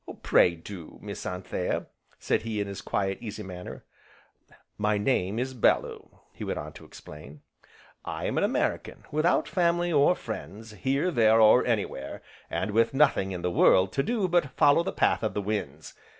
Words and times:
"Pray 0.23 0.55
do, 0.55 0.97
Miss 0.99 1.27
Anthea," 1.27 1.85
said 2.17 2.41
he 2.41 2.59
in 2.59 2.65
his 2.65 2.81
quiet, 2.81 3.19
easy 3.21 3.43
manner. 3.43 3.85
"My 4.75 4.97
name 4.97 5.37
is 5.37 5.53
Bellew," 5.53 6.09
he 6.33 6.43
went 6.43 6.57
on 6.57 6.73
to 6.73 6.85
explain, 6.85 7.41
"I 8.03 8.25
am 8.25 8.35
an 8.39 8.43
American, 8.43 9.03
without 9.11 9.47
family 9.47 9.93
or 9.93 10.15
friends, 10.15 10.71
here, 10.71 11.11
there 11.11 11.39
or 11.39 11.63
anywhere, 11.67 12.23
and 12.49 12.71
with 12.71 12.95
nothing 12.95 13.31
in 13.31 13.43
the 13.43 13.51
world 13.51 13.93
to 13.93 14.01
do 14.01 14.27
but 14.27 14.57
follow 14.57 14.81
the 14.81 14.91
path 14.91 15.21
of 15.21 15.35
the 15.35 15.39
winds. 15.41 15.93